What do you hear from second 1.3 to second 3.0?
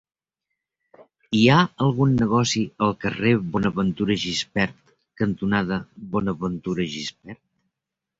Hi ha algun negoci al